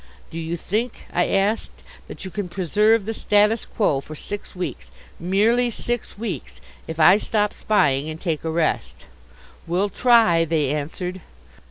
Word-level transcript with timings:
"Do 0.31 0.39
you 0.39 0.57
think," 0.57 1.05
I 1.13 1.27
asked, 1.27 1.69
"that 2.07 2.25
you 2.25 2.31
can 2.31 2.49
preserve 2.49 3.05
the 3.05 3.13
status 3.13 3.65
quo 3.65 4.01
for 4.01 4.15
six 4.15 4.55
weeks, 4.55 4.89
merely 5.19 5.69
six 5.69 6.17
weeks, 6.17 6.59
if 6.87 6.99
I 6.99 7.17
stop 7.17 7.53
spying 7.53 8.09
and 8.09 8.19
take 8.19 8.43
a 8.43 8.49
rest?" 8.49 9.05
"We'll 9.67 9.89
try," 9.89 10.43
they 10.43 10.71
answered. 10.73 11.21